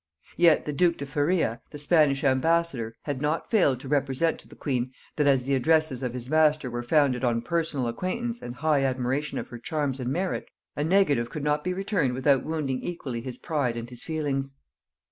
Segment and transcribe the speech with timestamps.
[0.35, 4.55] Yet the duke de Feria, the Spanish ambassador, had not failed to represent to the
[4.55, 8.83] queen, that as the addresses of his master were founded on personal acquaintance and high
[8.83, 13.21] admiration of her charms and merit, a negative could not be returned without wounding equally
[13.21, 14.55] his pride and his feelings.